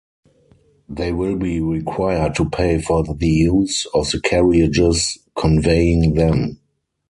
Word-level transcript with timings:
They 0.89 1.11
will 1.13 1.35
be 1.35 1.59
required 1.61 2.33
to 2.37 2.49
pay 2.49 2.81
for 2.81 3.03
the 3.03 3.27
use 3.27 3.85
of 3.93 4.09
the 4.09 4.19
carriages 4.19 5.19
conveying 5.35 6.15
them. 6.15 6.57